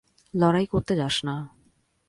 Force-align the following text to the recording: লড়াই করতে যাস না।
লড়াই 0.33 0.65
করতে 0.65 0.93
যাস 0.95 1.15
না। 1.25 1.35